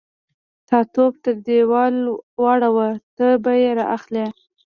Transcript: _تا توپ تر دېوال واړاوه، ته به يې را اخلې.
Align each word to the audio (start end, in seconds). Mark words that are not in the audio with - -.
_تا 0.67 0.79
توپ 0.93 1.13
تر 1.23 1.35
دېوال 1.45 1.95
واړاوه، 2.41 2.89
ته 3.17 3.27
به 3.43 3.53
يې 3.61 3.71
را 3.77 3.85
اخلې. 3.97 4.25